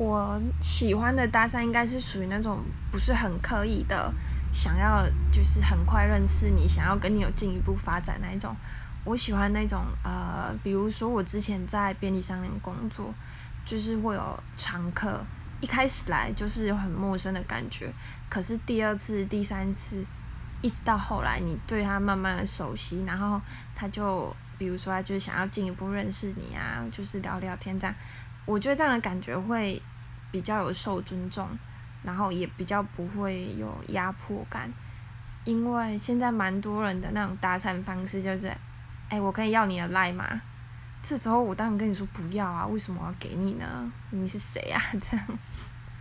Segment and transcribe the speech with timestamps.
[0.00, 4.10] 我喜欢的搭讪应该是属于那种不是很刻意的，
[4.50, 8.56] 想要就是很快认识你，想要跟你有进一步发展那一种。
[9.04, 13.12] 我喜欢那种呃，比如说我之前在便利商店工作，
[13.66, 15.22] 就是会有常客，
[15.60, 17.92] 一开始来就是有很陌生的感觉，
[18.30, 20.02] 可是第二次、第三次，
[20.62, 23.38] 一直到后来你对他慢慢的熟悉，然后
[23.74, 27.94] 他就比如说他就是想要进一步认识你啊，就是聊聊天这样。
[28.46, 29.80] 我觉得这样的感觉会
[30.30, 31.48] 比较有受尊重，
[32.02, 34.72] 然后也比较不会有压迫感，
[35.44, 38.50] 因为现在蛮多人的那种搭讪方式就是，
[39.08, 40.40] 哎，我可以要你的赖吗？
[41.02, 43.90] 这时候我当然跟你说不要啊，为什么要给你呢？
[44.10, 44.80] 你是谁啊？
[45.00, 45.26] 这样。